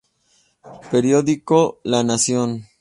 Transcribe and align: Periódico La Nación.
Periódico 0.89 1.79
La 1.83 2.03
Nación. 2.03 2.65